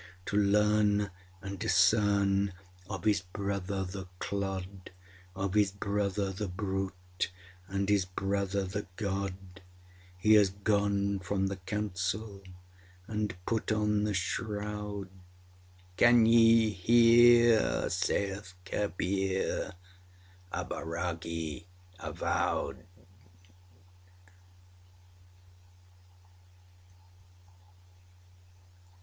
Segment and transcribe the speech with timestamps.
[0.25, 1.11] To learn
[1.43, 2.53] and discern
[2.89, 4.89] of his brother the clod,
[5.35, 7.29] Of his brother the brute,
[7.67, 9.61] and his brother the God.
[10.17, 12.41] He has gone from the council
[13.07, 15.09] and put on the shroud
[15.99, 19.73] (âCan ye hear?â saith Kabir),
[20.51, 21.65] a bairagi
[21.99, 22.87] avowed!